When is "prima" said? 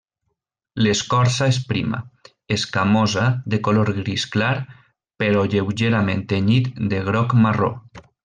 1.71-1.99